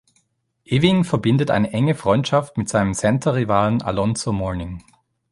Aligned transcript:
Ewing 0.65 1.03
verbindet 1.03 1.51
eine 1.51 1.73
enge 1.73 1.93
Freundschaft 1.93 2.57
mit 2.57 2.67
seinem 2.67 2.95
Center-Rivalen 2.95 3.83
Alonzo 3.83 4.31
Mourning. 4.33 4.83